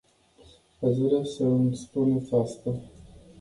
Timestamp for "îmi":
1.43-1.75